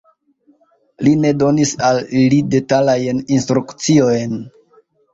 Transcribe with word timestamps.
Li 1.07 1.13
ne 1.25 1.33
donis 1.43 1.75
al 1.89 2.03
ili 2.23 2.41
detalajn 2.57 3.23
instrukciojn. 3.39 4.39